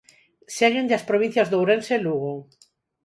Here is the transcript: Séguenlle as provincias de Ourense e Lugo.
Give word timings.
Séguenlle 0.57 0.97
as 0.99 1.07
provincias 1.09 1.47
de 1.49 1.57
Ourense 1.59 1.91
e 1.97 2.03
Lugo. 2.05 2.33